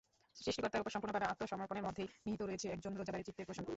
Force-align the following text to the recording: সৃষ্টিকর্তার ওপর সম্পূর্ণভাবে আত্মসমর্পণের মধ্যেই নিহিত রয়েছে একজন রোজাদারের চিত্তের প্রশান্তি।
সৃষ্টিকর্তার 0.43 0.81
ওপর 0.83 0.93
সম্পূর্ণভাবে 0.95 1.29
আত্মসমর্পণের 1.31 1.85
মধ্যেই 1.87 2.07
নিহিত 2.25 2.41
রয়েছে 2.45 2.67
একজন 2.75 2.91
রোজাদারের 2.93 3.25
চিত্তের 3.27 3.47
প্রশান্তি। 3.47 3.69